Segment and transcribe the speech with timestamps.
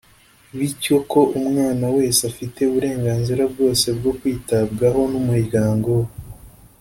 [0.57, 6.07] bityo ko umwana wese afite uburenganzira bwose bwo kwitabwaho n’umuryango we